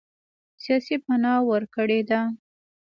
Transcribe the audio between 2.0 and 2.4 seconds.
ده.